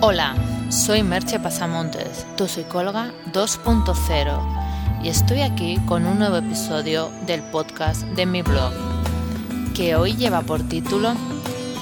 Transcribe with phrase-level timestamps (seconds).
[0.00, 0.36] Hola,
[0.70, 8.02] soy Merche Pasamontes, tu psicóloga 2.0 y estoy aquí con un nuevo episodio del podcast
[8.02, 8.72] de mi blog,
[9.74, 11.14] que hoy lleva por título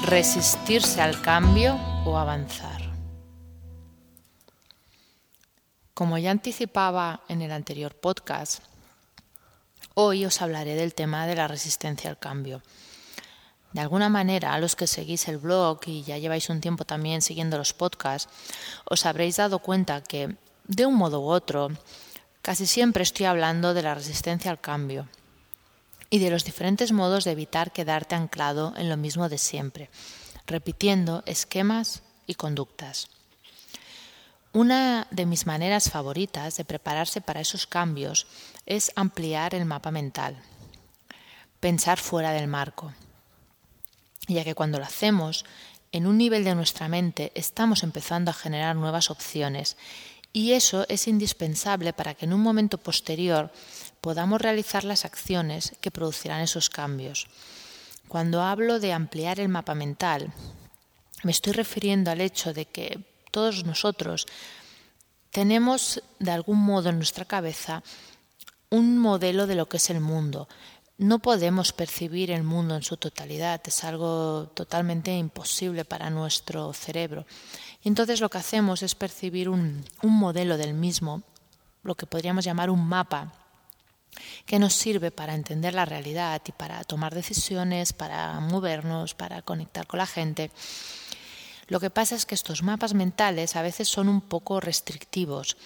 [0.06, 1.74] Resistirse al cambio
[2.06, 2.80] o avanzar.
[5.92, 8.62] Como ya anticipaba en el anterior podcast,
[9.92, 12.62] hoy os hablaré del tema de la resistencia al cambio
[13.76, 17.20] de alguna manera, a los que seguís el blog y ya lleváis un tiempo también
[17.20, 18.32] siguiendo los podcasts,
[18.86, 20.34] os habréis dado cuenta que,
[20.66, 21.68] de un modo u otro,
[22.40, 25.08] casi siempre estoy hablando de la resistencia al cambio
[26.08, 29.90] y de los diferentes modos de evitar quedarte anclado en lo mismo de siempre,
[30.46, 33.08] repitiendo esquemas y conductas.
[34.54, 38.26] Una de mis maneras favoritas de prepararse para esos cambios
[38.64, 40.34] es ampliar el mapa mental,
[41.60, 42.94] pensar fuera del marco
[44.26, 45.44] ya que cuando lo hacemos,
[45.92, 49.76] en un nivel de nuestra mente estamos empezando a generar nuevas opciones
[50.32, 53.50] y eso es indispensable para que en un momento posterior
[54.02, 57.28] podamos realizar las acciones que producirán esos cambios.
[58.08, 60.32] Cuando hablo de ampliar el mapa mental,
[61.22, 64.26] me estoy refiriendo al hecho de que todos nosotros
[65.30, 67.82] tenemos de algún modo en nuestra cabeza
[68.70, 70.48] un modelo de lo que es el mundo,
[70.98, 77.26] no podemos percibir el mundo en su totalidad, es algo totalmente imposible para nuestro cerebro.
[77.82, 81.22] Y entonces lo que hacemos es percibir un, modelo del mismo,
[81.82, 83.32] lo que podríamos llamar un mapa,
[84.46, 89.86] que nos sirve para entender la realidad y para tomar decisiones, para movernos, para conectar
[89.86, 90.50] con la gente.
[91.68, 95.58] Lo que pasa es que estos mapas mentales a veces son un poco restrictivos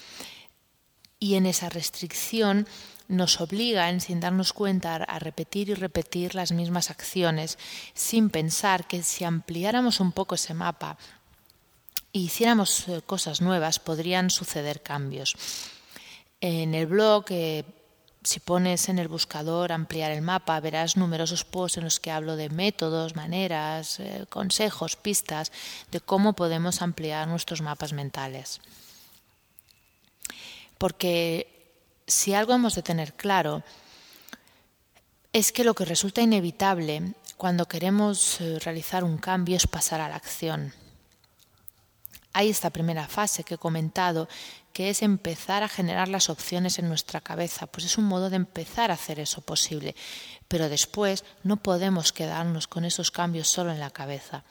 [1.21, 2.67] y en esa restricción
[3.07, 7.59] nos obligan, sin darnos cuenta, a repetir y repetir las mismas acciones,
[7.93, 10.97] sin pensar que si ampliáramos un poco ese mapa
[12.11, 15.35] e hiciéramos eh, cosas nuevas, podrían suceder cambios.
[16.41, 17.65] En el blog, eh,
[18.23, 22.35] si pones en el buscador ampliar el mapa, verás numerosos posts en los que hablo
[22.35, 25.51] de métodos, maneras, eh, consejos, pistas
[25.91, 28.59] de cómo podemos ampliar nuestros mapas mentales.
[30.81, 31.77] Porque
[32.07, 33.61] si algo hemos de tener claro,
[35.31, 40.09] es que lo que resulta inevitable cuando queremos eh, realizar un cambio es pasar a
[40.09, 40.73] la acción.
[42.33, 44.27] Hay esta primera fase que he comentado,
[44.73, 48.37] que es empezar a generar las opciones en nuestra cabeza, pues es un modo de
[48.37, 49.95] empezar a hacer eso posible,
[50.47, 54.45] pero después no podemos quedarnos con esos cambios solo en la cabeza,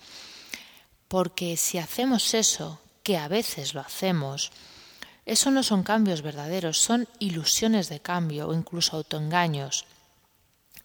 [1.08, 4.52] porque si hacemos eso, que a veces lo hacemos,
[5.26, 9.84] eso no son cambios verdaderos, son ilusiones de cambio o incluso autoengaños,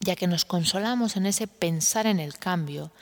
[0.00, 2.92] ya que nos consolamos en ese pensar en el cambio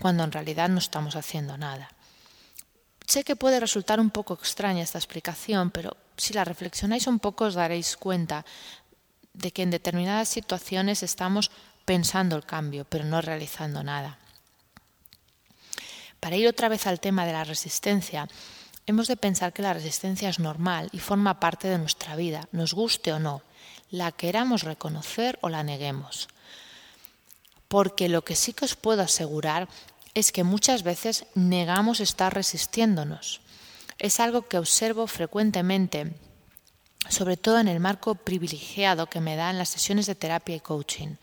[0.00, 1.90] cuando en realidad no estamos haciendo nada.
[3.06, 7.44] Sé que puede resultar un poco extraña esta explicación, pero si la reflexionáis un poco
[7.44, 8.44] os daréis cuenta
[9.32, 11.50] de que en determinadas situaciones estamos
[11.84, 14.18] pensando el cambio, pero no realizando nada.
[16.20, 18.28] Para ir otra vez al tema de la resistencia,
[18.88, 22.72] hemos de pensar que la resistencia es normal y forma parte de nuestra vida, nos
[22.72, 23.42] guste o no,
[23.90, 26.28] la queramos reconocer o la neguemos.
[27.68, 29.68] Porque lo que sí que os puedo asegurar
[30.14, 33.42] es que muchas veces negamos estar resistiéndonos.
[33.98, 36.14] Es algo que observo frecuentemente,
[37.10, 40.60] sobre todo en el marco privilegiado que me da en las sesiones de terapia y
[40.60, 41.16] coaching.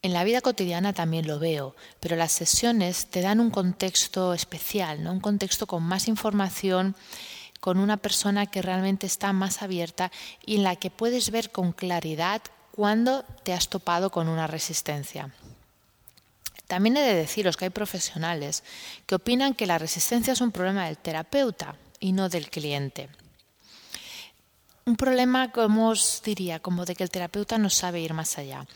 [0.00, 5.02] En la vida cotidiana también lo veo, pero las sesiones te dan un contexto especial,
[5.02, 5.12] ¿no?
[5.12, 6.94] un contexto con más información,
[7.60, 10.12] con una persona que realmente está más abierta
[10.46, 15.32] y en la que puedes ver con claridad cuándo te has topado con una resistencia.
[16.68, 18.62] También he de deciros que hay profesionales
[19.06, 23.08] que opinan que la resistencia es un problema del terapeuta y no del cliente.
[24.84, 28.66] Un problema, como os diría, como de que el terapeuta no sabe ir más allá.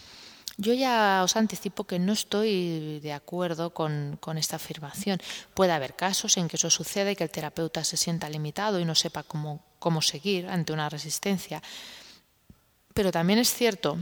[0.59, 5.21] Yo ya os anticipo que no estoy de acuerdo con, esta afirmación.
[5.55, 8.95] Puede haber casos en que eso sucede, que el terapeuta se sienta limitado y no
[8.95, 11.63] sepa cómo, cómo seguir ante una resistencia.
[12.93, 13.99] Pero también es cierto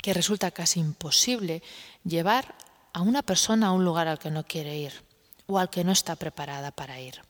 [0.00, 1.62] que resulta casi imposible
[2.04, 2.54] llevar
[2.92, 4.92] a una persona a un lugar al que no quiere ir
[5.46, 7.20] o al que no está preparada para ir.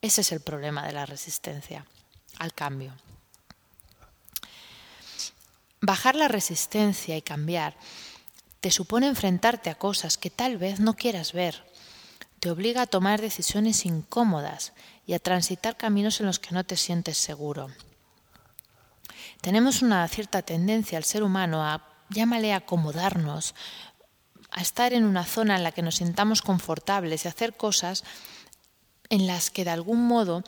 [0.00, 1.86] Ese es el problema de la resistencia
[2.38, 2.94] al cambio.
[5.86, 7.76] Bajar la resistencia y cambiar
[8.60, 11.62] te supone enfrentarte a cosas que tal vez no quieras ver.
[12.40, 14.72] Te obliga a tomar decisiones incómodas
[15.06, 17.68] y a transitar caminos en los que no te sientes seguro.
[19.42, 23.54] Tenemos una cierta tendencia al ser humano a, llámale, acomodarnos,
[24.52, 28.04] a estar en una zona en la que nos sintamos confortables y hacer cosas
[29.10, 30.44] en las que de algún modo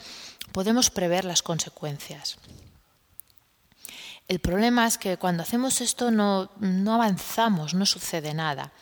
[0.53, 2.39] podemos prever las consecuencias.
[4.29, 6.51] El problema es que cuando hacemos esto no,
[6.93, 8.73] avanzamos, no sucede nada.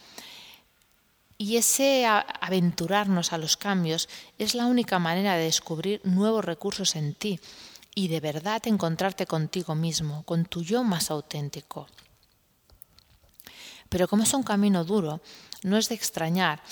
[1.37, 4.08] Y ese aventurarnos a los cambios
[4.38, 7.41] es la única manera de descubrir nuevos recursos en ti
[7.94, 11.88] y de verdad encontrarte contigo mismo, con tu yo más auténtico.
[13.88, 15.20] Pero como es un camino duro,
[15.62, 16.62] no es de extrañar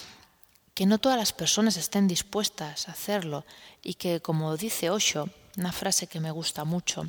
[0.74, 3.44] que no todas las personas estén dispuestas a hacerlo
[3.82, 5.28] y que, como dice Osho,
[5.58, 7.06] una frase que me gusta mucho,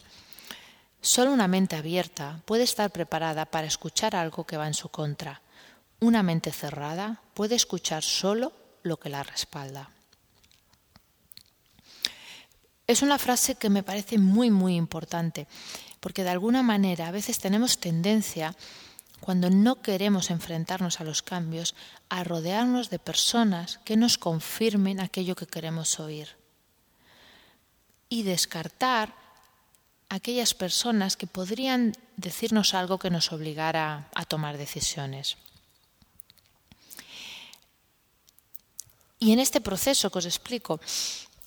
[1.03, 5.41] solo una mente abierta puede estar preparada para escuchar algo que va en su contra.
[5.99, 8.53] Una mente cerrada puede escuchar solo
[8.83, 9.89] lo que la respalda.
[12.87, 15.47] Es una frase que me parece muy, muy importante,
[15.99, 18.55] porque de alguna manera a veces tenemos tendencia
[19.19, 21.75] cuando no queremos enfrentarnos a los cambios,
[22.09, 26.29] a rodearnos de personas que nos confirmen aquello que queremos oír.
[28.09, 29.22] Y descartar
[30.13, 35.37] aquellas personas que podrían decirnos algo que nos obligara a tomar decisiones.
[39.17, 40.79] Y en este proceso que os explico,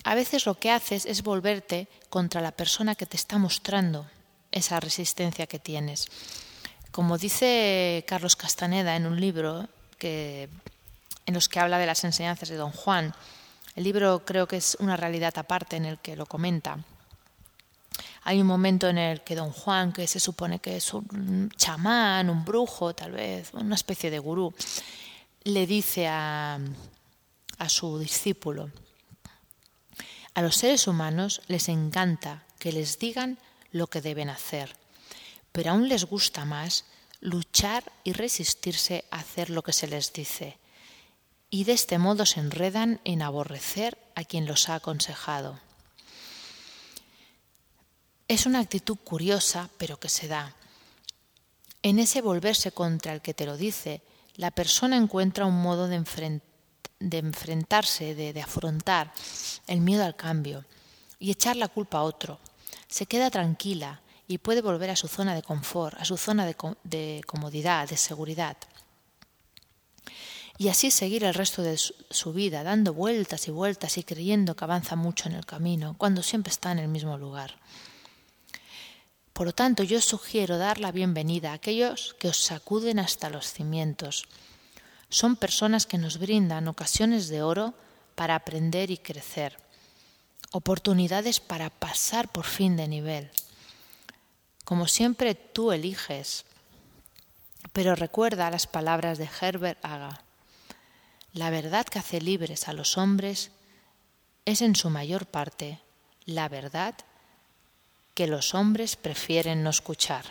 [0.03, 4.11] a veces lo que haces es volverte contra la persona que te está mostrando
[4.51, 6.11] esa resistencia que tienes.
[6.91, 10.49] Como dice Carlos Castaneda en un libro que,
[11.25, 13.15] en los que habla de las enseñanzas de Don Juan,
[13.77, 16.83] el libro creo que es una realidad aparte en el que lo comenta.
[18.27, 22.29] Hay un momento en el que Don Juan, que se supone que es un chamán,
[22.29, 24.53] un brujo, tal vez, una especie de gurú,
[25.45, 26.59] le dice a,
[27.59, 28.71] a su discípulo,
[30.35, 33.39] a los seres humanos les encanta que les digan
[33.73, 34.77] lo que deben hacer
[35.57, 36.85] pero aún les gusta más
[37.23, 40.59] luchar y resistirse a hacer lo que se les dice,
[41.49, 45.59] y de este modo se enredan en aborrecer a quien los ha aconsejado.
[48.29, 50.55] Es una actitud curiosa, pero que se da.
[51.83, 54.03] En ese volverse contra el que te lo dice,
[54.37, 55.97] la persona encuentra un modo de,
[57.01, 59.13] enfrentarse, de afrontar
[59.67, 60.65] el miedo al cambio
[61.19, 62.41] y echar la culpa a otro.
[62.89, 67.23] Se queda tranquila, y puede volver a su zona de confort, a su zona de,
[67.27, 68.57] comodidad, de seguridad.
[70.59, 74.65] Y así seguir el resto de su vida, dando vueltas y vueltas y creyendo que
[74.65, 77.57] avanza mucho en el camino, cuando siempre está en el mismo lugar.
[79.37, 83.53] Por lo tanto, yo sugiero dar la bienvenida a aquellos que os sacuden hasta los
[83.53, 84.27] cimientos.
[85.11, 87.75] Son personas que nos brindan ocasiones de oro
[88.15, 89.59] para aprender y crecer,
[90.53, 93.31] oportunidades para pasar por fin de nivel.
[94.65, 96.47] Como siempre tú eliges.
[97.75, 100.23] Pero recuerda las palabras de Herbert Haga.
[101.35, 103.51] La verdad que hace libres a los hombres
[104.47, 105.83] es en su mayor parte
[106.25, 106.95] la verdad
[108.17, 110.25] que los hombres prefieren no escuchar.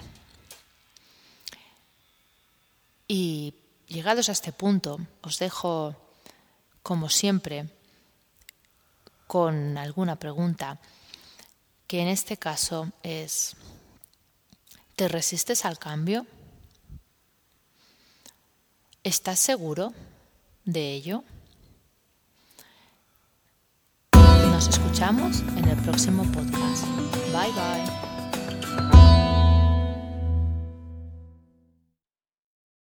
[3.08, 3.54] Y
[3.88, 5.96] llegados a este punto, os dejo,
[6.82, 7.70] como siempre,
[9.28, 10.80] con alguna pregunta,
[11.88, 13.56] que en este caso es,
[14.96, 16.26] ¿Te resistes al cambio?
[19.04, 19.94] ¿Estás seguro
[20.64, 21.24] de ello?
[25.58, 26.86] En el próximo podcast.
[27.34, 28.05] Bye bye.